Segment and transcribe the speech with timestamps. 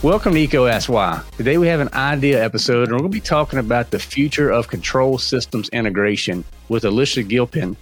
[0.00, 1.24] Welcome to Why.
[1.36, 4.48] Today we have an idea episode and we're going to be talking about the future
[4.48, 7.76] of control systems integration with Alicia Gilpin.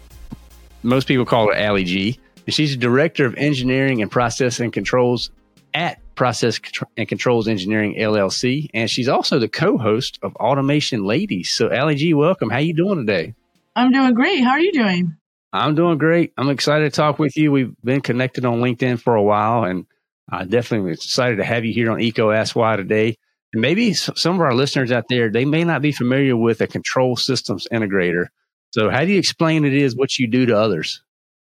[0.83, 2.19] Most people call her Ali G.
[2.47, 5.31] And she's the Director of Engineering and process and Controls
[5.75, 6.59] at Process
[6.97, 8.71] and Controls Engineering LLC.
[8.73, 11.51] And she's also the co-host of Automation Ladies.
[11.51, 12.49] So Ali G, welcome.
[12.49, 13.35] How are you doing today?
[13.75, 14.43] I'm doing great.
[14.43, 15.19] How are you doing?
[15.59, 16.33] I'm doing great.
[16.37, 17.53] I'm excited to talk with you.
[17.53, 19.87] We've been connected on LinkedIn for a while and
[20.29, 22.01] I definitely excited to have you here on
[22.33, 23.17] Ask Why today.
[23.53, 26.67] And maybe some of our listeners out there, they may not be familiar with a
[26.67, 28.27] control systems integrator.
[28.73, 31.03] So, how do you explain it is what you do to others?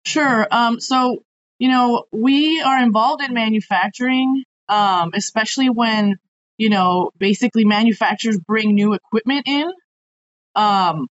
[0.07, 0.46] Sure.
[0.51, 1.24] Um, so,
[1.59, 6.16] you know, we are involved in manufacturing, um, especially when,
[6.57, 9.71] you know, basically manufacturers bring new equipment in.
[10.55, 11.09] Um,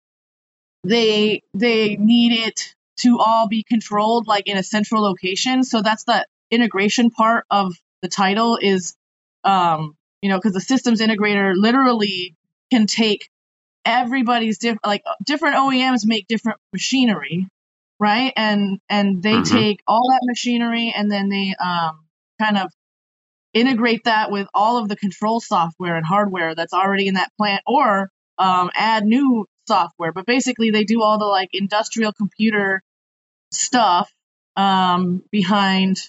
[0.83, 5.63] they they need it to all be controlled like in a central location.
[5.63, 8.95] So that's the integration part of the title is,
[9.43, 12.35] um, you know, because the systems integrator literally
[12.71, 13.29] can take
[13.85, 17.47] everybody's different, like different OEMs make different machinery,
[17.99, 18.33] right?
[18.35, 19.55] And and they mm-hmm.
[19.55, 22.05] take all that machinery and then they um,
[22.39, 22.71] kind of
[23.53, 27.61] integrate that with all of the control software and hardware that's already in that plant,
[27.65, 30.11] or um, add new software.
[30.11, 32.81] But basically, they do all the like industrial computer
[33.51, 34.11] stuff
[34.55, 36.01] um, behind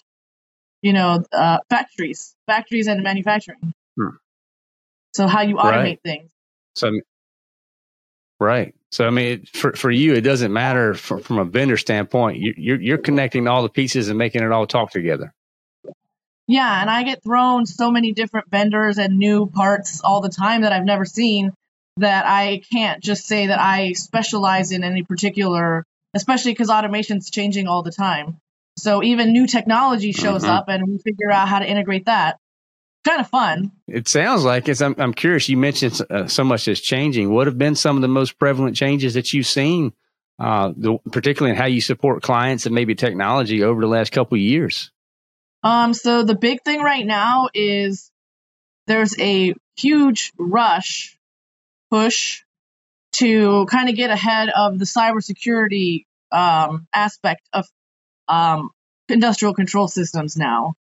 [0.83, 3.75] you know, uh, factories, factories and manufacturing.
[3.99, 4.17] Hmm.
[5.15, 6.01] So how you automate right.
[6.05, 6.31] things.
[6.75, 6.91] So,
[8.39, 8.75] right.
[8.93, 12.39] So I mean, for for you, it doesn't matter from, from a vendor standpoint.
[12.39, 15.33] You, you're you're connecting all the pieces and making it all talk together.
[16.47, 20.63] Yeah, and I get thrown so many different vendors and new parts all the time
[20.63, 21.53] that I've never seen
[21.99, 27.69] that I can't just say that I specialize in any particular, especially because automation's changing
[27.69, 28.41] all the time.
[28.77, 30.53] So even new technology shows mm-hmm.
[30.53, 32.39] up and we figure out how to integrate that.
[33.05, 33.72] Kind of fun.
[33.89, 34.83] It sounds like it's.
[34.83, 35.48] I'm, I'm curious.
[35.48, 37.32] You mentioned uh, so much is changing.
[37.32, 39.94] What have been some of the most prevalent changes that you've seen,
[40.38, 44.37] uh, the, particularly in how you support clients and maybe technology over the last couple
[44.37, 44.91] of years?
[45.62, 48.10] Um, so the big thing right now is
[48.87, 51.19] there's a huge rush
[51.91, 52.43] push
[53.12, 57.66] to kind of get ahead of the cybersecurity um, aspect of
[58.28, 58.71] um,
[59.09, 60.75] industrial control systems now.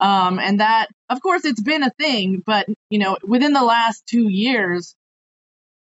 [0.00, 4.06] Um, and that, of course, it's been a thing, but you know, within the last
[4.06, 4.94] two years,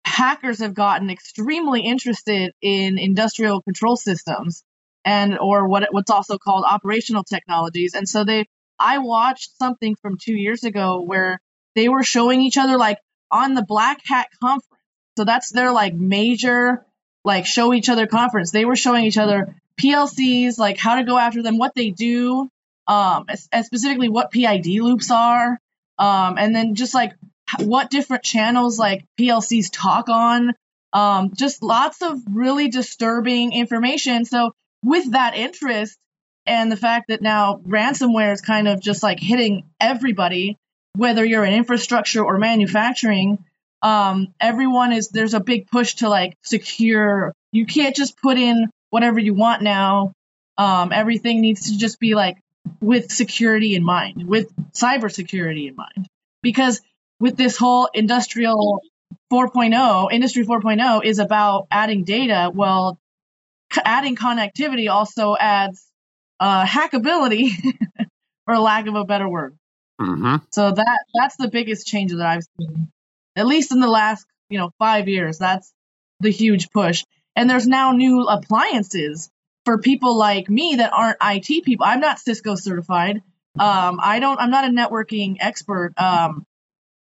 [0.06, 4.64] hackers have gotten extremely interested in industrial control systems
[5.06, 7.94] and or what what's also called operational technologies.
[7.94, 8.46] And so they,
[8.80, 11.40] I watched something from two years ago where
[11.76, 12.98] they were showing each other like
[13.32, 14.66] on the Black Hat conference.
[15.20, 16.86] So that's their like major
[17.26, 18.52] like show each other conference.
[18.52, 22.48] They were showing each other PLCs, like how to go after them, what they do,
[22.88, 25.60] um, and specifically what PID loops are,
[25.98, 27.16] um, and then just like
[27.60, 30.54] what different channels like PLCs talk on.
[30.94, 34.24] Um, just lots of really disturbing information.
[34.24, 34.54] So
[34.86, 35.98] with that interest
[36.46, 40.56] and the fact that now ransomware is kind of just like hitting everybody,
[40.96, 43.44] whether you're in infrastructure or manufacturing,
[43.82, 47.34] um, everyone is there's a big push to like secure.
[47.52, 50.14] You can't just put in whatever you want now.
[50.58, 52.38] Um, everything needs to just be like
[52.82, 56.08] with security in mind, with cybersecurity in mind.
[56.42, 56.82] Because
[57.20, 58.82] with this whole industrial
[59.32, 62.52] 4.0, industry 4.0 is about adding data.
[62.54, 63.00] Well,
[63.72, 65.86] c- adding connectivity also adds
[66.40, 67.52] uh, hackability,
[68.46, 69.56] for lack of a better word.
[70.00, 70.38] Mm-hmm.
[70.52, 72.90] So that that's the biggest change that I've seen,
[73.40, 75.38] at least in the last you know five years.
[75.38, 75.72] That's
[76.20, 77.04] the huge push.
[77.36, 79.30] And there's now new appliances
[79.66, 81.86] for people like me that aren't IT people.
[81.86, 83.22] I'm not Cisco certified.
[83.58, 84.40] Um, I don't.
[84.40, 85.94] I'm not a networking expert.
[85.98, 86.46] Um,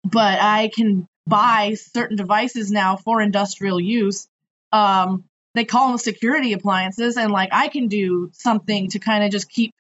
[0.04, 4.28] but I can buy certain devices now for industrial use.
[4.72, 5.26] Um,
[5.56, 9.50] they call them security appliances, and like I can do something to kind of just
[9.50, 9.74] keep,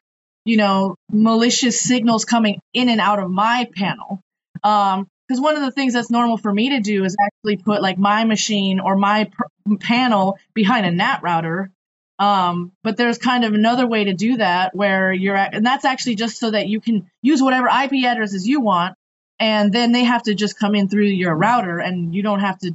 [0.46, 4.22] you know, malicious signals coming in and out of my panel.
[4.63, 7.84] Um, because one of the things that's normal for me to do is actually put
[7.84, 11.70] like my machine or my pr- panel behind a NAT router.
[12.18, 15.86] Um, but there's kind of another way to do that where you're at, and that's
[15.86, 18.96] actually just so that you can use whatever IP addresses you want,
[19.40, 22.58] and then they have to just come in through your router, and you don't have
[22.60, 22.74] to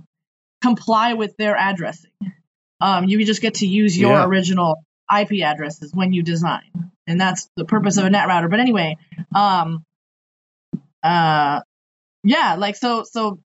[0.63, 2.13] comply with their addressing.
[2.81, 4.25] Um, you just get to use your yeah.
[4.25, 4.83] original
[5.15, 8.49] IP addresses when you design, and that's the purpose of a NAT router.
[8.49, 8.97] But anyway,
[9.35, 9.85] um,
[11.03, 11.61] uh,
[12.25, 13.39] yeah, like so so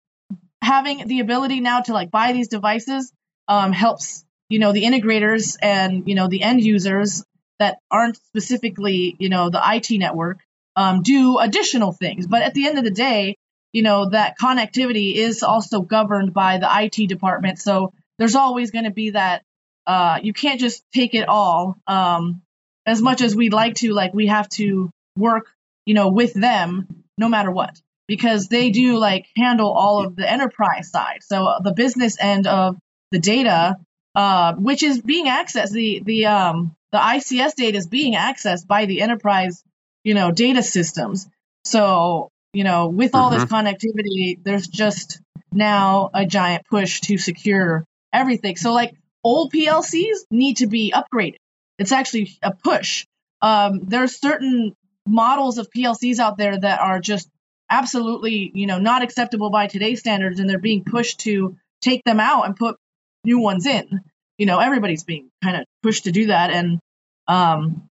[0.61, 3.11] having the ability now to like buy these devices
[3.47, 7.23] um, helps you know the integrators and you know the end users
[7.59, 10.39] that aren't specifically, you know, the IT network
[10.75, 12.25] um, do additional things.
[12.25, 13.35] But at the end of the day,
[13.73, 17.59] you know, that connectivity is also governed by the IT department.
[17.59, 19.43] So there's always going to be that
[19.85, 21.77] uh, you can't just take it all.
[21.85, 22.41] Um,
[22.85, 25.47] as much as we'd like to, like we have to work,
[25.85, 27.79] you know, with them no matter what,
[28.09, 31.19] because they do like handle all of the enterprise side.
[31.21, 32.75] So the business end of
[33.11, 33.77] the data,
[34.15, 38.87] uh, which is being accessed, the the um, the ICS data is being accessed by
[38.87, 39.63] the enterprise,
[40.03, 41.29] you know, data systems.
[41.65, 43.53] So you know, with all this mm-hmm.
[43.53, 45.21] connectivity, there's just
[45.51, 48.55] now a giant push to secure everything.
[48.55, 51.37] So like old PLCs need to be upgraded.
[51.77, 53.05] It's actually a push.
[53.39, 57.29] Um, there's certain models of PLCs out there that are just
[57.69, 62.19] absolutely, you know, not acceptable by today's standards, and they're being pushed to take them
[62.19, 62.77] out and put
[63.23, 64.01] new ones in.
[64.37, 66.79] You know, everybody's being kind of pushed to do that, and
[67.27, 67.89] um,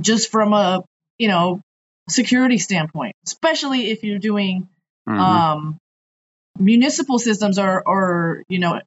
[0.00, 0.84] just from a
[1.18, 1.60] you know
[2.08, 4.68] security standpoint, especially if you're doing
[5.08, 5.18] mm-hmm.
[5.18, 5.78] um,
[6.58, 8.80] municipal systems or or you know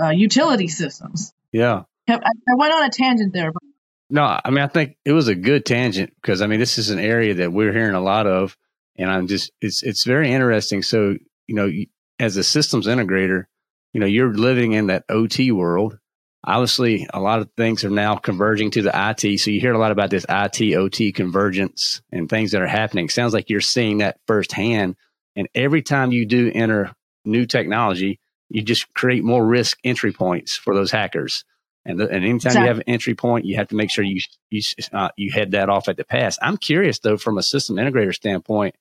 [0.00, 1.32] uh, utility systems.
[1.52, 3.52] Yeah, I, I went on a tangent there.
[3.52, 3.62] But-
[4.08, 6.90] no, I mean I think it was a good tangent because I mean this is
[6.90, 8.56] an area that we're hearing a lot of,
[8.98, 10.82] and I'm just it's it's very interesting.
[10.82, 11.16] So
[11.46, 11.70] you know,
[12.18, 13.44] as a systems integrator,
[13.92, 15.98] you know you're living in that OT world.
[16.44, 19.40] Obviously, a lot of things are now converging to the IT.
[19.40, 23.08] So you hear a lot about this IT OT convergence and things that are happening.
[23.08, 24.94] Sounds like you're seeing that firsthand.
[25.34, 26.94] And every time you do enter
[27.24, 31.44] new technology, you just create more risk entry points for those hackers.
[31.84, 32.62] And, the, and anytime exactly.
[32.62, 34.20] you have an entry point, you have to make sure you
[34.50, 34.60] you
[34.92, 36.36] uh, you head that off at the pass.
[36.42, 38.74] I'm curious though, from a system integrator standpoint,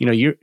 [0.00, 0.34] you know, you're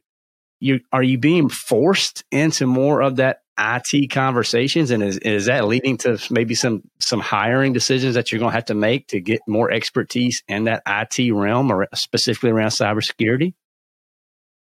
[0.59, 5.65] you are you being forced into more of that IT conversations, and is is that
[5.65, 9.19] leading to maybe some some hiring decisions that you're going to have to make to
[9.19, 13.55] get more expertise in that IT realm, or specifically around cybersecurity?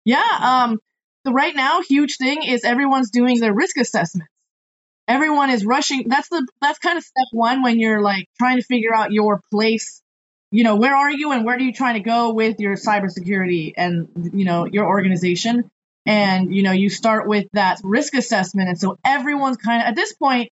[0.04, 0.78] Yeah, um,
[1.26, 4.30] so right now, huge thing is everyone's doing their risk assessments.
[5.08, 6.08] Everyone is rushing.
[6.08, 9.40] That's the that's kind of step one when you're like trying to figure out your
[9.52, 10.02] place.
[10.56, 13.74] You know, where are you and where are you trying to go with your cybersecurity
[13.76, 15.70] and you know your organization.
[16.06, 19.96] And you know, you start with that risk assessment, and so everyone's kind of at
[19.96, 20.48] this point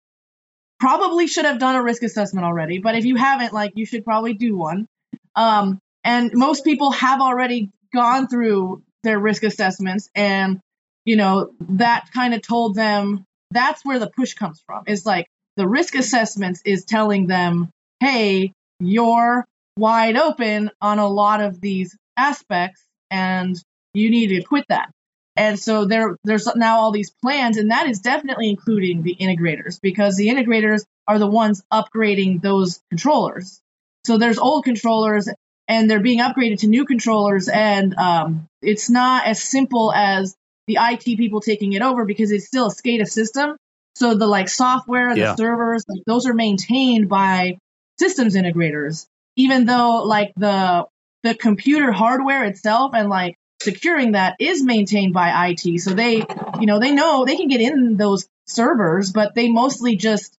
[0.79, 2.79] probably should have done a risk assessment already.
[2.79, 4.87] But if you haven't, like, you should probably do one.
[5.35, 10.59] Um, and most people have already gone through their risk assessments and
[11.05, 15.27] you know that kind of told them that's where the push comes from is like
[15.57, 17.69] the risk assessments is telling them
[17.99, 19.45] hey you're
[19.77, 23.57] wide open on a lot of these aspects and
[23.93, 24.91] you need to quit that
[25.35, 29.79] and so there there's now all these plans and that is definitely including the integrators
[29.81, 33.61] because the integrators are the ones upgrading those controllers
[34.05, 35.29] so there's old controllers
[35.67, 40.35] and they're being upgraded to new controllers and um, it's not as simple as
[40.67, 43.55] the IT people taking it over because it's still a SCADA system.
[43.95, 45.35] So the like software, the yeah.
[45.35, 47.57] servers, like, those are maintained by
[47.99, 49.05] systems integrators.
[49.41, 50.85] Even though like the
[51.23, 55.81] the computer hardware itself and like securing that is maintained by IT.
[55.81, 56.17] So they,
[56.59, 60.35] you know, they know they can get in those servers, but they mostly just,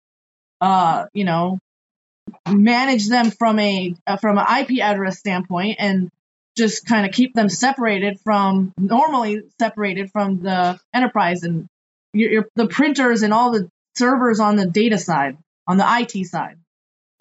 [0.61, 1.59] uh, you know,
[2.49, 6.09] manage them from a uh, from an IP address standpoint and
[6.55, 11.67] just kind of keep them separated from normally separated from the enterprise and
[12.13, 16.25] your, your, the printers and all the servers on the data side on the IT
[16.25, 16.57] side.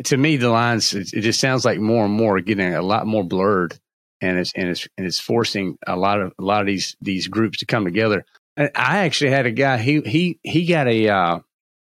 [0.05, 3.25] To me, the lines it, just sounds like more and more getting a lot more
[3.25, 3.79] blurred,
[4.21, 7.29] and it's and it's and it's forcing a lot of a lot of these these
[7.29, 8.25] groups to come together.
[8.57, 11.39] I actually had a guy he he he got a uh,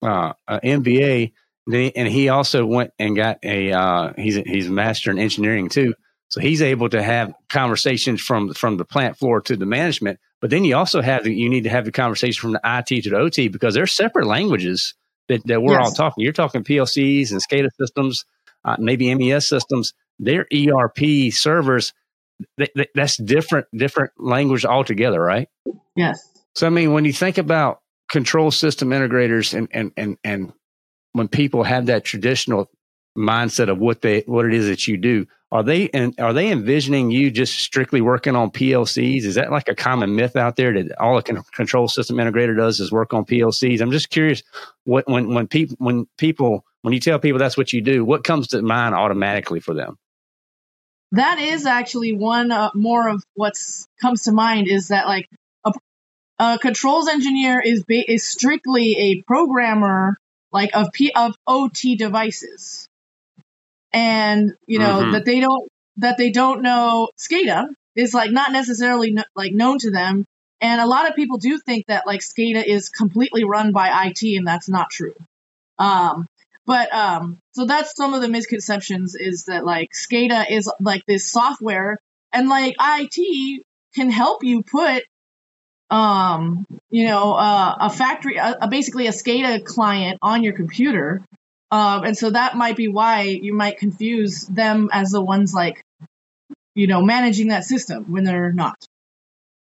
[0.01, 1.31] uh, MBA
[1.67, 5.69] and he also went and got a uh, he's a, he's a master in engineering
[5.69, 5.93] too.
[6.29, 10.19] So he's able to have conversations from from the plant floor to the management.
[10.41, 13.03] But then you also have the, you need to have the conversation from the IT
[13.03, 14.93] to the OT because they're separate languages
[15.27, 15.87] that, that we're yes.
[15.87, 16.23] all talking.
[16.23, 18.25] You're talking PLCs and SCADA systems,
[18.63, 19.93] uh, maybe MES systems.
[20.19, 21.93] Their ERP servers.
[22.57, 25.47] They, they, that's different different language altogether, right?
[25.95, 26.19] Yes.
[26.53, 30.53] So I mean, when you think about control system integrators and and and and
[31.13, 32.69] when people have that traditional
[33.17, 35.25] mindset of what they what it is that you do.
[35.51, 39.69] Are they and are they envisioning you just strictly working on PLCs is that like
[39.69, 43.25] a common myth out there that all a control system integrator does is work on
[43.25, 44.43] PLCs I'm just curious
[44.83, 48.23] what when when people when people when you tell people that's what you do what
[48.23, 49.97] comes to mind automatically for them?
[51.11, 55.29] That is actually one uh, more of what's comes to mind is that like
[55.63, 55.71] a,
[56.39, 60.19] a controls engineer is ba- is strictly a programmer
[60.51, 62.87] like of P of OT devices.
[63.95, 65.13] And you know Mhm.
[65.13, 69.79] that they don't that they don't know SCADA is like not necessarily kn- like known
[69.79, 70.25] to them.
[70.61, 74.35] And a lot of people do think that like SCADA is completely run by IT,
[74.37, 75.15] and that's not true.
[75.79, 76.27] Um,
[76.65, 81.25] but um, so that's some of the misconceptions is that like SCADA is like this
[81.25, 81.97] software,
[82.33, 83.63] and like IT
[83.95, 85.03] can help you put
[85.91, 91.23] um, you know, uh, a factory, a basically a SCADA client on your computer.
[91.75, 95.83] Um, and so that might be why you might confuse them as the ones like,
[96.73, 98.77] you know, managing that system when they're not.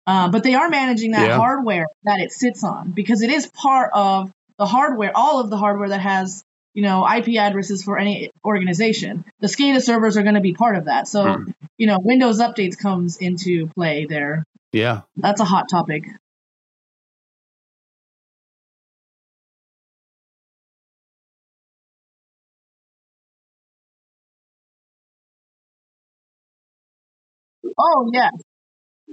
[0.06, 1.36] Uh, but they are managing that Yeah.
[1.36, 5.56] hardware that it sits on because it is part of the hardware, all of the
[5.56, 9.24] hardware that has, you know, IP addresses for any organization.
[9.40, 11.08] The SCADA servers are going to be part of that.
[11.08, 11.54] So, Mhm.
[11.78, 14.44] you know, Windows updates comes into play there.
[14.72, 15.02] Yeah.
[15.16, 16.04] That's a hot topic.
[27.78, 28.30] Oh yeah.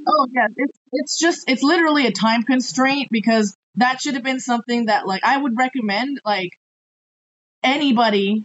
[0.07, 0.47] Oh yeah.
[0.57, 5.07] It's it's just it's literally a time constraint because that should have been something that
[5.07, 6.51] like I would recommend like
[7.63, 8.43] anybody,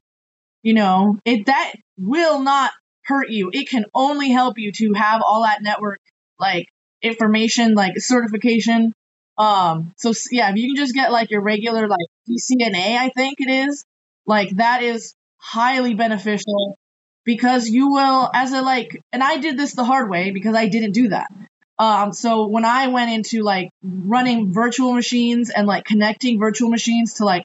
[0.62, 2.72] you know, it that will not
[3.04, 3.50] hurt you.
[3.52, 6.00] It can only help you to have all that network
[6.40, 6.68] like
[7.02, 8.92] information like certification.
[9.38, 13.40] Um so yeah, if you can just get like your regular like PCNA, I think
[13.40, 13.84] it is,
[14.26, 16.78] like that is highly beneficial
[17.24, 20.68] because you will as a like and I did this the hard way because I
[20.68, 21.32] didn't do that.
[21.78, 27.14] Um so when I went into like running virtual machines and like connecting virtual machines
[27.14, 27.44] to like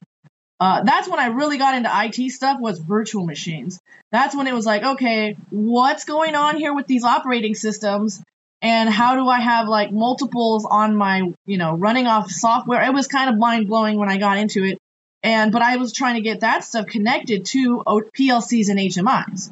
[0.60, 3.80] uh, that's when I really got into IT stuff was virtual machines.
[4.12, 8.22] That's when it was like, okay, what's going on here with these operating systems?
[8.60, 12.82] And how do I have like multiples on my, you know, running off software?
[12.82, 14.76] It was kind of mind blowing when I got into it.
[15.22, 19.50] And, but I was trying to get that stuff connected to PLCs and HMIs.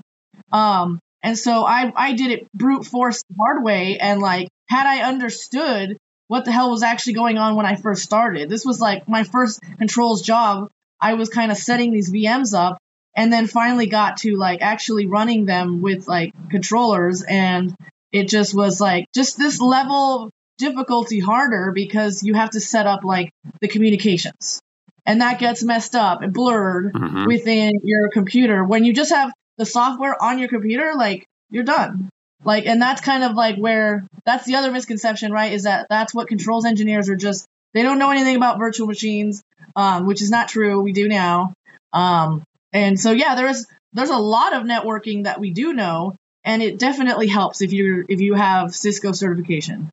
[0.52, 3.98] Um, and so I, I did it brute force the hard way.
[3.98, 5.96] And like, had I understood
[6.28, 9.24] what the hell was actually going on when I first started, this was like my
[9.24, 10.68] first controls job.
[11.00, 12.78] I was kind of setting these VMs up
[13.16, 17.22] and then finally got to like actually running them with like controllers.
[17.22, 17.74] And
[18.12, 22.86] it just was like, just this level of difficulty harder because you have to set
[22.86, 24.60] up like the communications.
[25.06, 27.26] And that gets messed up and blurred Mhm.
[27.26, 28.62] within your computer.
[28.62, 32.08] When you just have the software on your computer, like you're done.
[32.44, 35.52] Like, and that's kind of like where that's the other misconception, right?
[35.52, 39.42] Is that that's what controls engineers are just they don't know anything about virtual machines,
[39.76, 40.80] um, which is not true.
[40.80, 41.52] We do now,
[41.92, 46.62] um, and so yeah, there's there's a lot of networking that we do know, and
[46.62, 49.90] it definitely helps if you're if you have Cisco certification.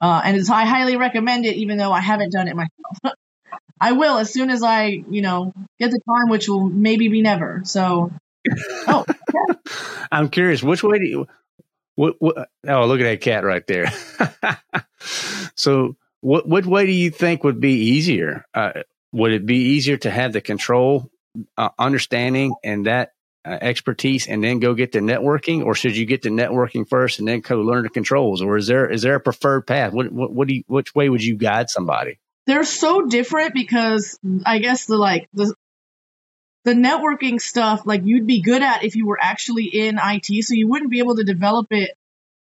[0.00, 2.98] Uh, and it's, I highly recommend it, even though I haven't done it myself.
[3.80, 7.22] I will as soon as I, you know, get the time, which will maybe be
[7.22, 7.62] never.
[7.64, 8.12] So,
[8.88, 9.04] oh,
[10.12, 11.26] I'm curious, which way do you?
[11.94, 13.92] What, what, oh, look at that cat right there.
[15.54, 18.44] so, what what way do you think would be easier?
[18.54, 18.82] Uh,
[19.12, 21.10] would it be easier to have the control,
[21.56, 23.12] uh, understanding, and that
[23.44, 27.18] uh, expertise, and then go get the networking, or should you get the networking first
[27.18, 29.92] and then go learn the controls, or is there is there a preferred path?
[29.92, 32.18] What what, what do you, which way would you guide somebody?
[32.50, 35.54] they're so different because I guess the like the
[36.64, 40.54] the networking stuff like you'd be good at if you were actually in IT, so
[40.54, 41.92] you wouldn't be able to develop it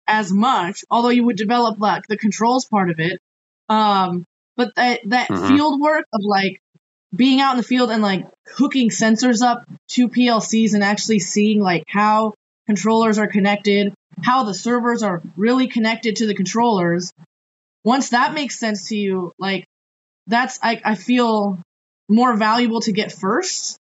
[0.06, 3.21] as much, although you would develop like the controls part of it.
[3.68, 4.25] Um,
[4.56, 5.49] but that that Mhm.
[5.49, 6.61] field work of like
[7.14, 11.61] being out in the field and like hooking sensors up to PLCs and actually seeing
[11.61, 12.35] like how
[12.66, 17.12] controllers are connected, how the servers are really connected to the controllers.
[17.85, 19.66] Once that makes sense to you, like
[20.26, 21.61] that's I, I feel
[22.09, 23.78] more valuable to get first.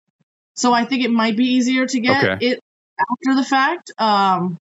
[0.60, 2.46] So I think it might be easier to get Okay.
[2.48, 2.60] it
[3.00, 3.92] after the fact.
[3.98, 4.58] Um,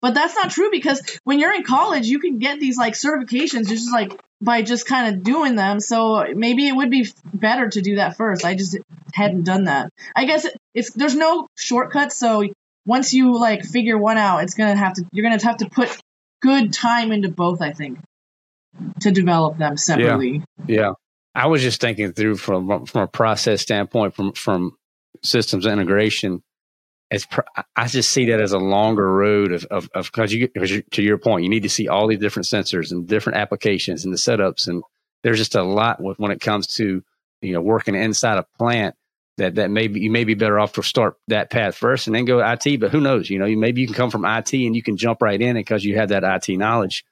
[0.00, 3.68] but that's not true because when you're in college, you can get these like certifications
[3.68, 5.80] just like by just kind of doing them.
[5.80, 8.44] So maybe it would be better to do that first.
[8.44, 8.76] I just
[9.14, 9.90] hadn't done that.
[10.14, 12.16] I guess it, it's there's no shortcuts.
[12.16, 12.44] So
[12.86, 15.88] once you like figure one out, it's gonna have to you're gonna have to put
[16.42, 17.62] good time into both.
[17.62, 17.98] I think
[19.00, 20.42] to develop them separately.
[20.66, 20.80] Yeah.
[20.80, 20.90] Yeah,
[21.34, 24.76] I was just thinking through from from a process standpoint, from from
[25.24, 26.42] systems integration.
[27.10, 27.42] As pr-
[27.76, 31.18] I just see that as a longer road of of because you 'cause to your
[31.18, 34.66] point, you need to see all these different sensors and different applications and the setups,
[34.68, 34.82] and
[35.22, 37.02] there's just a lot with, when it comes to
[37.42, 38.94] you know working inside a plant
[39.36, 42.24] that that maybe you may be better off to start that path first and then
[42.24, 42.80] go IT.
[42.80, 43.28] But who knows?
[43.28, 45.54] You know, you, maybe you can come from IT and you can jump right in
[45.54, 47.04] because you have that IT knowledge.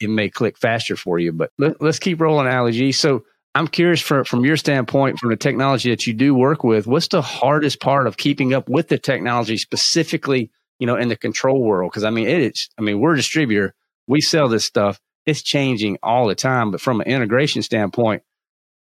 [0.00, 1.32] It may click faster for you.
[1.32, 2.92] But let, let's keep rolling, G.
[2.92, 3.24] So
[3.56, 7.08] I'm curious from from your standpoint, from the technology that you do work with, what's
[7.08, 11.62] the hardest part of keeping up with the technology specifically, you know, in the control
[11.62, 11.90] world?
[11.90, 13.74] Because I mean, it's I mean, we're a distributor,
[14.06, 16.70] we sell this stuff, it's changing all the time.
[16.70, 18.22] But from an integration standpoint,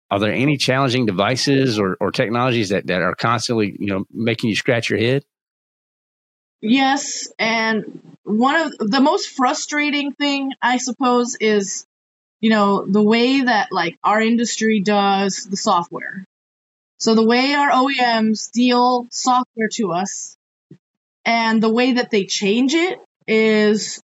[0.09, 4.51] are there any challenging devices or, or technologies that, that are constantly, you know, making
[4.51, 5.25] you scratch your head?
[6.61, 11.87] Yes, and one of the most frustrating thing, I suppose, is
[12.41, 16.25] you know the way that like our industry does the software.
[16.99, 20.37] So the way our OEMs deal software to us,
[21.25, 24.01] and the way that they change it is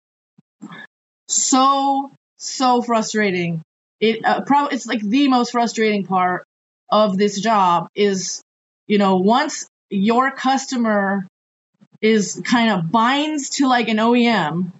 [1.27, 3.61] so so frustrating.
[3.99, 6.45] It uh, probably it's like the most frustrating part
[6.89, 8.41] of this job is
[8.87, 11.27] you know once your customer
[12.01, 14.71] is kind of binds to like an OEM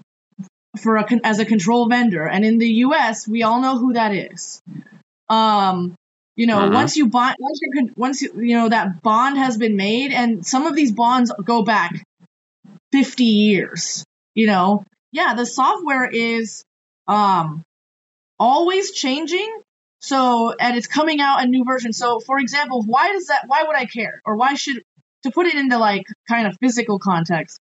[0.79, 3.27] for a as a control vendor, and in the U.S.
[3.27, 4.61] we all know who that is.
[5.29, 5.95] Um,
[6.35, 6.71] you know, uh-huh.
[6.73, 10.45] once you bond, once you once you you know that bond has been made, and
[10.45, 12.03] some of these bonds go back
[12.91, 14.05] fifty years.
[14.33, 16.63] You know, yeah, the software is
[17.07, 17.63] um
[18.39, 19.61] always changing.
[20.03, 21.93] So, and it's coming out a new version.
[21.93, 23.43] So, for example, why does that?
[23.45, 24.81] Why would I care, or why should
[25.23, 27.59] to put it into like kind of physical context.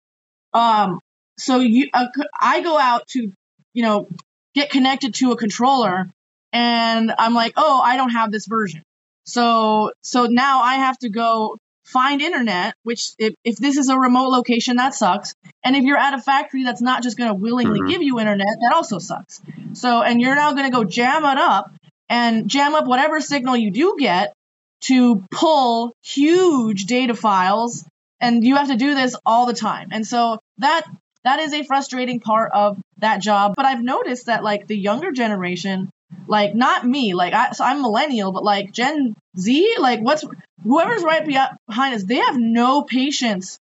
[0.54, 1.00] Um,
[1.40, 2.08] so you, uh,
[2.40, 3.32] I go out to,
[3.74, 4.08] you know,
[4.54, 6.10] get connected to a controller,
[6.52, 8.84] and I'm like, oh, I don't have this version.
[9.26, 12.74] So, so now I have to go find internet.
[12.84, 15.34] Which, if, if this is a remote location, that sucks.
[15.64, 17.90] And if you're at a factory that's not just going to willingly mm-hmm.
[17.90, 19.42] give you internet, that also sucks.
[19.74, 21.72] So, and you're now going to go jam it up
[22.10, 24.34] and jam up whatever signal you do get
[24.82, 27.86] to pull huge data files
[28.20, 29.90] and you have to do this all the time.
[29.92, 30.84] And so that
[31.24, 33.54] that is a frustrating part of that job.
[33.56, 35.90] But I've noticed that like the younger generation,
[36.28, 40.24] like not me, like I, so I'm millennial, but like Gen Z, like what's
[40.64, 43.60] whoever's right behind us, they have no patience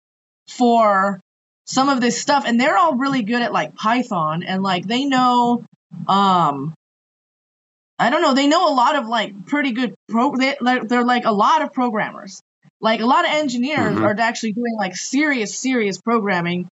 [0.48, 1.20] for
[1.66, 5.04] some of this stuff, and they're all really good at like Python and like they
[5.04, 5.64] know
[6.06, 6.74] um
[7.98, 8.34] I don't know.
[8.34, 10.34] They know a lot of like pretty good pro.
[10.36, 12.40] They, they're like a lot of programmers.
[12.80, 14.04] Like a lot of engineers mm-hmm.
[14.04, 16.68] are actually doing like serious, serious programming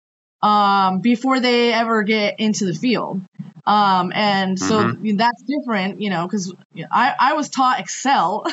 [0.43, 3.23] um, before they ever get into the field.
[3.65, 5.17] Um, and so mm-hmm.
[5.17, 6.53] that's different, you know, because
[6.91, 8.45] I, I was taught Excel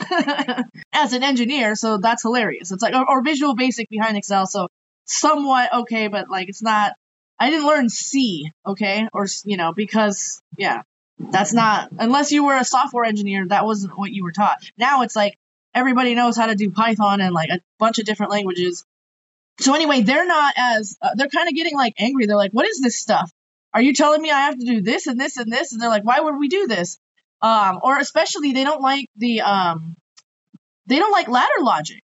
[0.93, 2.71] as an engineer, so that's hilarious.
[2.71, 4.67] It's like or, or Visual Basic behind Excel, so
[5.05, 6.93] somewhat okay, but like it's not.
[7.41, 10.83] I didn't learn C, okay, or you know, because yeah,
[11.17, 14.57] that's not unless you were a software engineer, that wasn't what you were taught.
[14.77, 15.37] Now it's like
[15.73, 18.85] everybody knows how to do Python and like a bunch of different languages.
[19.59, 22.25] So anyway, they're not as uh, they're kind of getting like angry.
[22.25, 23.31] They're like, "What is this stuff?
[23.73, 25.89] Are you telling me I have to do this and this and this?" And they're
[25.89, 26.97] like, "Why would we do this?"
[27.41, 29.95] Um, or especially they don't like the um,
[30.87, 32.03] they don't like ladder logic.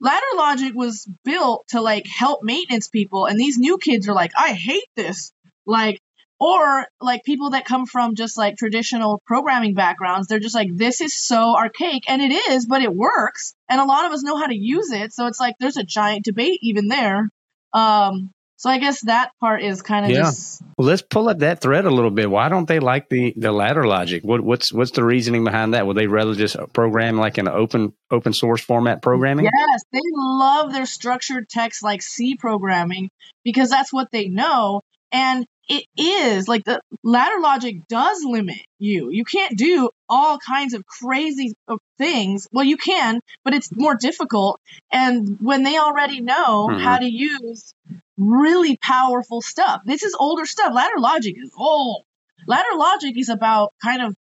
[0.00, 4.32] Ladder logic was built to like help maintenance people, and these new kids are like,
[4.36, 5.32] "I hate this."
[5.64, 6.00] Like
[6.42, 11.00] or like people that come from just like traditional programming backgrounds they're just like this
[11.00, 14.36] is so archaic and it is but it works and a lot of us know
[14.36, 17.30] how to use it so it's like there's a giant debate even there.
[17.72, 20.22] Um so i guess that part is kind of yeah.
[20.22, 22.30] just well, let's pull up that thread a little bit.
[22.30, 24.22] Why don't they like the the ladder logic?
[24.24, 25.86] What, what's what's the reasoning behind that?
[25.86, 29.46] Would they rather just program like an open open source format programming?
[29.46, 33.10] Yes they love their structured text like c programming
[33.44, 34.82] because that's what they know.
[35.10, 39.10] And it is like the ladder logic does limit you.
[39.10, 41.54] You can't do all kinds of crazy
[41.98, 42.48] things.
[42.52, 44.60] Well, you can, but it's more difficult.
[44.92, 46.80] And when they already know mm-hmm.
[46.82, 47.74] how to use
[48.16, 50.74] really powerful stuff, this is older stuff.
[50.74, 52.04] Ladder logic is old.
[52.46, 54.16] Ladder logic is about kind of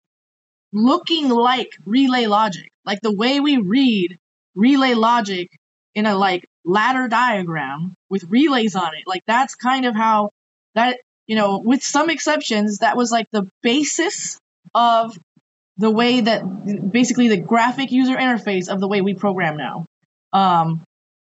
[0.74, 4.18] looking like relay logic, like the way we read
[4.56, 5.50] relay logic
[5.96, 9.04] in a like ladder diagram with relays on it.
[9.08, 10.32] Like that's kind of how
[10.76, 11.00] that
[11.30, 14.40] you know, with some exceptions, that was like the basis
[14.74, 15.16] of
[15.78, 19.86] the way that basically the graphic user interface of the way we program now.
[20.34, 20.82] Um,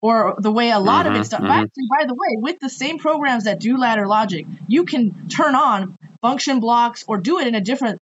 [0.02, 1.42] or the way a lot mm-hmm, of it's done.
[1.42, 1.98] Mm-hmm.
[2.00, 5.98] By the way, with the same programs that do ladder logic, you can turn on
[6.22, 8.00] function blocks or do it in a different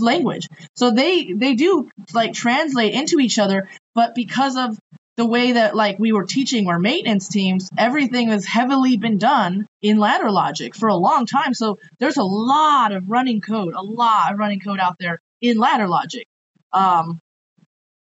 [0.00, 0.48] language.
[0.74, 4.76] So they they do like translate into each other, but because of
[5.16, 9.66] the way that like we were teaching our maintenance teams, everything has heavily been done
[9.80, 11.54] in ladder logic for a long time.
[11.54, 15.58] So there's a lot of running code, a lot of running code out there in
[15.58, 16.26] ladder logic.
[16.72, 17.20] Um,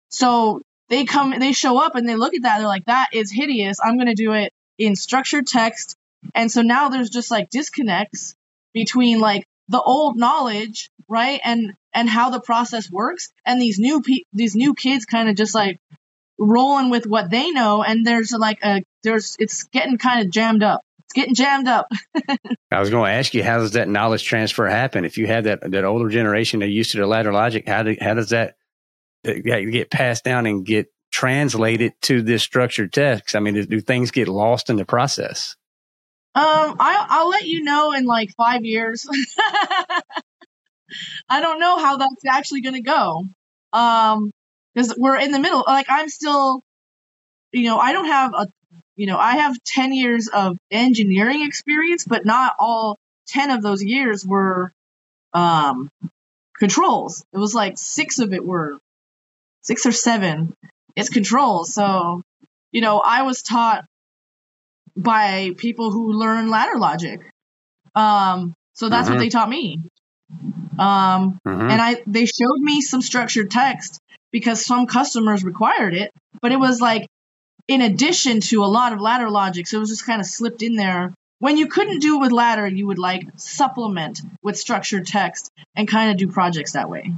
[0.10, 2.58] so they come, they show up and they look at that.
[2.58, 3.80] They're like, that is hideous.
[3.84, 5.96] I'm going to do it in structured text.
[6.34, 8.36] And so now there's just like disconnects
[8.74, 11.40] between like the old knowledge, right?
[11.44, 13.32] And, and how the process works.
[13.46, 15.80] And these new pe- these new kids kind of just like
[16.44, 20.64] rolling with what they know, and there's like a there's it's getting kind of jammed
[20.64, 20.82] up.
[21.06, 21.88] It's getting jammed up.
[22.72, 25.06] I was going to ask you, how does that knowledge transfer happen?
[25.06, 27.96] If you had that that older generation that used to the ladder logic, how do,
[28.00, 28.56] how does that
[29.24, 33.36] get passed down and get translated to this structured text?
[33.36, 35.56] I mean, do, do things get lost in the process?
[36.36, 39.08] Um, I, I'll let you know in like five years.
[41.30, 43.26] I don't know how that's actually going to go.
[43.72, 44.32] Um,
[44.74, 45.64] because we're in the middle.
[45.66, 46.62] Like I'm still,
[47.52, 48.48] you know, I don't have a,
[48.96, 53.84] you know, I have 10 years of engineering experience, but not all 10 of those
[53.84, 54.72] years were,
[55.34, 55.90] um,
[56.58, 57.24] controls.
[57.34, 58.78] It was like six of it were
[59.62, 60.54] six or seven.
[60.96, 61.74] It's controls.
[61.74, 62.22] So,
[62.72, 63.86] you know, I was taught
[64.96, 67.22] by people who learn ladder logic.
[67.96, 69.16] Um, so that's mm-hmm.
[69.16, 69.80] what they taught me.
[70.80, 71.70] Um, mm-hmm.
[71.70, 74.00] and I, they showed me some structured text
[74.34, 77.08] because some customers required it, but it was like
[77.70, 79.68] in addition to a lot of ladder logic.
[79.68, 81.14] So it was just kind of slipped in there.
[81.40, 85.88] When you couldn't do it with ladder, you would like supplement with structured text and
[85.88, 87.14] kind of do projects that way.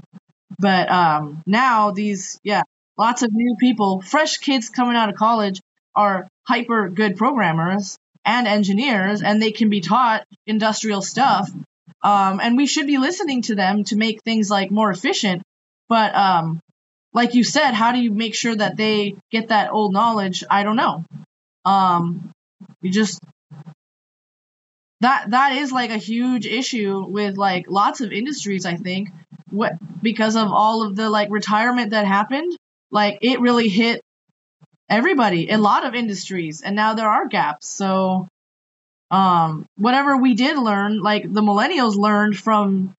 [0.59, 2.63] But um, now these, yeah,
[2.97, 5.59] lots of new people, fresh kids coming out of college
[5.95, 11.49] are hyper good programmers and engineers, and they can be taught industrial stuff.
[12.01, 15.43] Um, and we should be listening to them to make things like more efficient.
[15.87, 16.59] But um,
[17.15, 20.43] like you said, how do you make sure that they get that old knowledge?
[20.51, 21.05] I don't know.
[21.63, 22.29] Um,
[22.81, 23.19] you just
[24.99, 28.65] that that is like a huge issue with like lots of industries.
[28.65, 29.09] I think
[29.49, 32.55] what because of all of the like retirement that happened,
[32.91, 34.01] like it really hit
[34.89, 37.65] everybody, a lot of industries, and now there are gaps.
[37.67, 38.27] So,
[39.09, 42.93] um, whatever we did learn, like the millennials learned from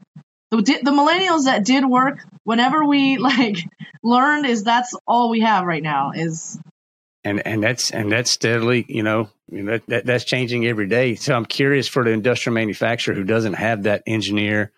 [0.65, 2.25] the millennials that did work.
[2.45, 3.59] Whenever we like
[4.03, 6.59] learned, is that's all we have right now is.
[7.25, 11.17] And and that's and that's steadily, you know, that, that that's changing every day.
[11.17, 14.73] So I'm curious for the industrial manufacturer who doesn't have that engineer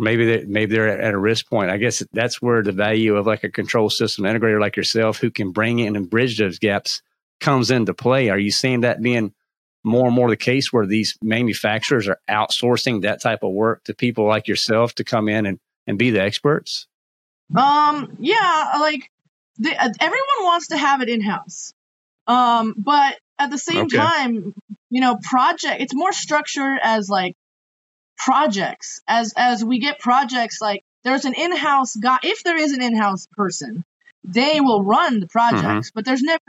[0.00, 1.70] maybe they maybe they're at a risk point.
[1.70, 5.30] I guess that's where the value of like a control system integrator like yourself who
[5.30, 7.02] can bring in and bridge those gaps
[7.40, 8.30] comes into play.
[8.30, 9.32] Are you seeing that being
[9.82, 13.94] more and more the case where these manufacturers are outsourcing that type of work to
[13.94, 16.86] people like yourself to come in and, and be the experts?
[17.56, 19.10] Um, yeah, like
[19.58, 21.72] the, uh, everyone wants to have it in house.
[22.26, 23.96] Um, but at the same okay.
[23.96, 24.54] time,
[24.90, 27.36] you know, project it's more structured as like
[28.20, 32.82] projects as as we get projects like there's an in-house guy if there is an
[32.82, 33.82] in-house person
[34.24, 35.94] they will run the projects mm-hmm.
[35.94, 36.42] but there's never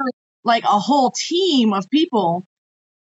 [0.44, 2.46] like a whole team of people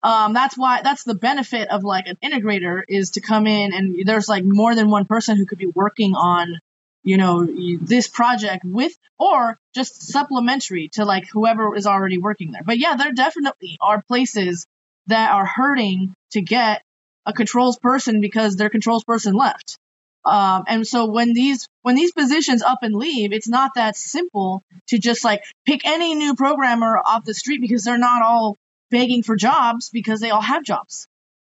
[0.03, 4.05] um, that's why that's the benefit of like an integrator is to come in and
[4.05, 6.59] there's like more than one person who could be working on
[7.03, 7.47] you know
[7.81, 12.95] this project with or just supplementary to like whoever is already working there but yeah
[12.95, 14.65] there definitely are places
[15.07, 16.83] that are hurting to get
[17.25, 19.77] a controls person because their controls person left.
[20.25, 24.61] Um, and so when these when these positions up and leave, it's not that simple
[24.87, 28.57] to just like pick any new programmer off the street because they're not all
[28.89, 31.07] begging for jobs because they all have jobs.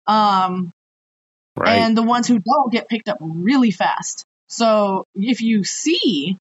[0.08, 0.72] Um,
[1.56, 1.78] right.
[1.78, 4.26] And the ones who don't get picked up really fast.
[4.50, 6.38] So if you see,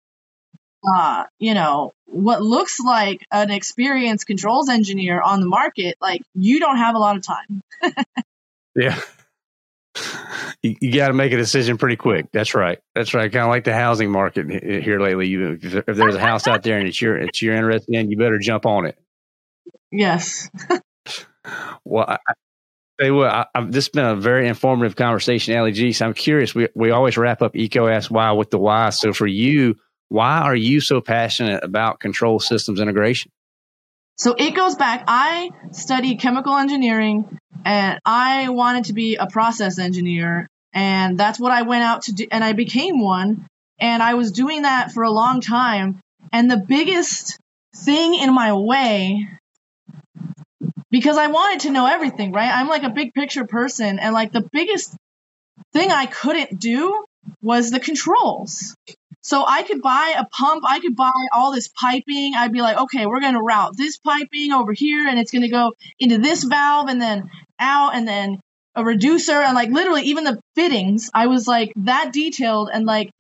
[0.94, 6.60] uh, you know, what looks like an experienced controls engineer on the market, like you
[6.60, 7.62] don't have a lot of time.
[8.76, 9.00] yeah
[10.62, 12.26] you, you got to make a decision pretty quick.
[12.32, 12.78] That's right.
[12.94, 13.30] That's right.
[13.30, 14.48] Kind of like the housing market
[14.82, 15.28] here lately.
[15.28, 18.16] You, if there's a house out there and it's your it's you're interested in, you
[18.16, 18.96] better jump on it.
[19.92, 20.50] Yes.
[21.84, 22.18] well, I,
[22.98, 25.92] Hey, well, I, this has been a very informative conversation, Ali G.
[25.92, 26.54] So I'm curious.
[26.54, 28.90] We we always wrap up EECO Ask Why with the why.
[28.90, 29.76] So for you,
[30.08, 33.32] why are you so passionate about control systems integration?
[34.18, 35.04] So it goes back.
[35.08, 40.46] I studied chemical engineering and I wanted to be a process engineer.
[40.74, 42.26] And that's what I went out to do.
[42.30, 43.46] And I became one.
[43.80, 45.98] And I was doing that for a long time.
[46.30, 47.38] And the biggest
[47.74, 49.26] thing in my way,
[50.92, 52.52] because I wanted to know everything, right?
[52.52, 53.98] I'm like a big picture person.
[53.98, 54.94] And like the biggest
[55.72, 57.04] thing I couldn't do
[57.40, 58.76] was the controls.
[59.22, 62.34] So I could buy a pump, I could buy all this piping.
[62.36, 65.42] I'd be like, okay, we're going to route this piping over here and it's going
[65.42, 68.38] to go into this valve and then out and then
[68.74, 71.10] a reducer and like literally even the fittings.
[71.14, 73.10] I was like that detailed and like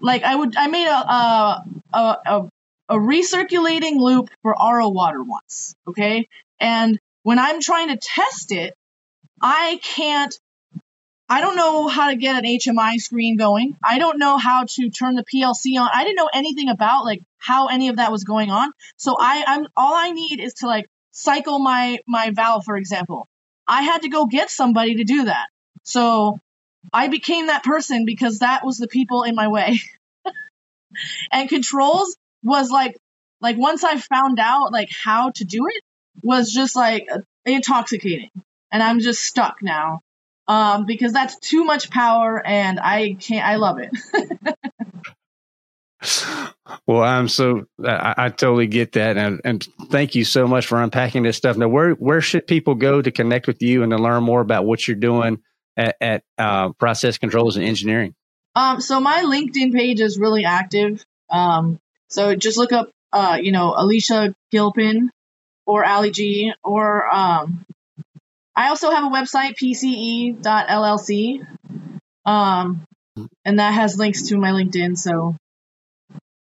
[0.00, 2.48] like I would I made a a a,
[2.88, 6.26] a recirculating loop for RO water once, okay?
[6.58, 8.74] And when I'm trying to test it,
[9.40, 10.38] I can't
[11.32, 13.76] I don't know how to get an HMI screen going.
[13.84, 15.88] I don't know how to turn the PLC on.
[15.94, 18.72] I didn't know anything about like how any of that was going on.
[18.96, 23.28] So I, I'm all I need is to like cycle my my valve, for example.
[23.68, 25.46] I had to go get somebody to do that.
[25.84, 26.40] So
[26.92, 29.78] I became that person because that was the people in my way.
[31.32, 32.96] and controls was like
[33.40, 35.84] like once I found out like how to do it
[36.22, 37.08] was just like
[37.44, 38.30] intoxicating.
[38.72, 40.00] And I'm just stuck now.
[40.48, 43.90] Um, because that's too much power and I can't I love it.
[46.86, 50.82] well, I'm so I, I, totally get that, and, and thank you so much for
[50.82, 51.56] unpacking this stuff.
[51.56, 54.64] Now, where where should people go to connect with you and to learn more about
[54.64, 55.38] what you're doing
[55.76, 58.14] at, at uh, Process Controls and Engineering?
[58.54, 61.04] Um, so my LinkedIn page is really active.
[61.30, 65.10] Um, so just look up, uh, you know, Alicia Gilpin
[65.66, 67.64] or Ali G, or um,
[68.54, 71.46] I also have a website, pce.llc,
[72.26, 72.84] um,
[73.44, 74.98] and that has links to my LinkedIn.
[74.98, 75.36] So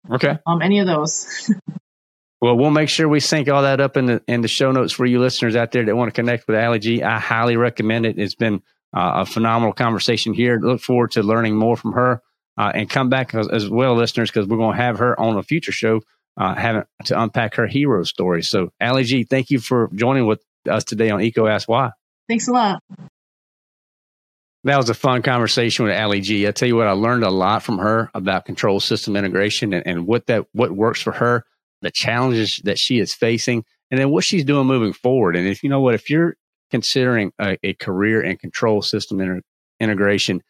[0.10, 0.38] Okay.
[0.46, 1.52] Um, any of those.
[2.42, 4.94] well, we'll make sure we sync all that up in the in the show notes
[4.94, 7.04] for you listeners out there that want to connect with Ali G.
[7.04, 8.20] I highly recommend it.
[8.20, 8.62] It's been
[8.96, 10.60] uh, a phenomenal conversation here.
[10.60, 12.22] Look forward to learning more from her
[12.58, 15.38] uh, and come back as, as well, listeners, because we're going to have her on
[15.38, 16.02] a future show,
[16.38, 18.44] uh, having to unpack her hero story.
[18.44, 21.92] So, Ali G, thank you for joining with us today on EECO Ask Why.
[22.28, 22.82] Thanks a lot.
[24.66, 26.48] That was a fun conversation with Ali G.
[26.48, 29.86] I tell you what, I learned a lot from her about control system integration and,
[29.86, 31.44] and what that what works for her,
[31.82, 35.36] the challenges that she is facing, and then what she's doing moving forward.
[35.36, 36.36] And if you know what, if you're
[36.72, 39.42] considering a, a career in control system inter,
[39.82, 40.42] integration,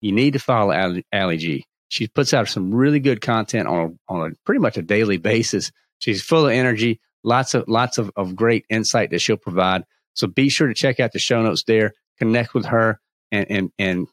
[0.00, 1.64] you need to follow Ali, Ali G.
[1.88, 5.16] She puts out some really good content on a, on a pretty much a daily
[5.16, 5.72] basis.
[5.98, 9.84] She's full of energy, lots of lots of, of great insight that she'll provide.
[10.14, 13.00] So be sure to check out the show notes there, connect with her
[13.32, 14.06] and and and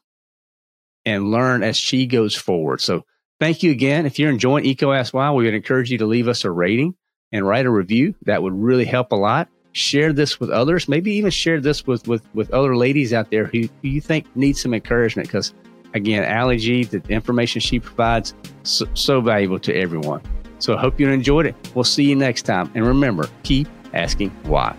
[1.04, 2.80] and learn as she goes forward.
[2.80, 3.04] So
[3.40, 4.06] thank you again.
[4.06, 6.94] If you're enjoying EECO Ask Why, we would encourage you to leave us a rating
[7.32, 8.14] and write a review.
[8.22, 9.48] That would really help a lot.
[9.72, 10.88] Share this with others.
[10.88, 14.34] Maybe even share this with with, with other ladies out there who, who you think
[14.34, 15.28] need some encouragement.
[15.28, 15.52] Because
[15.96, 20.20] again, Ali G, the information she provides, so, so valuable to everyone.
[20.58, 21.54] So I hope you enjoyed it.
[21.74, 22.70] We'll see you next time.
[22.74, 24.76] And remember, keep asking why.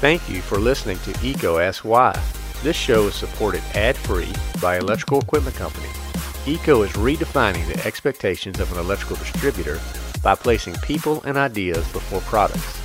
[0.00, 2.18] Thank you for listening to EECO Ask Why.
[2.62, 5.88] This show is supported ad-free by Electrical Equipment Company.
[6.46, 9.80] EECO is redefining the expectations of an electrical distributor
[10.22, 12.80] by placing people and ideas before products.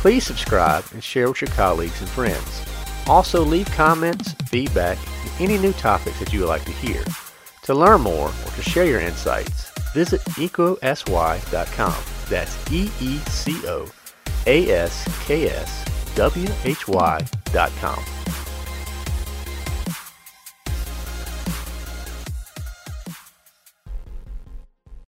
[0.00, 2.67] Please subscribe and share with your colleagues and friends.
[3.08, 7.02] Also leave comments, feedback, and any new topics that you would like to hear.
[7.62, 11.94] To learn more or to share your insights, visit eecosy.com.
[12.28, 13.86] That's E-E-C-O
[14.46, 15.88] A-S-K-S
[16.86, 18.17] why.com.